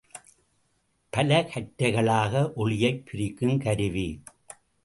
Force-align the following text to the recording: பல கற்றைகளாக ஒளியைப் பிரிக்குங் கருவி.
பல 1.09 1.49
கற்றைகளாக 1.53 2.53
ஒளியைப் 2.53 3.03
பிரிக்குங் 3.11 3.59
கருவி. 3.63 4.21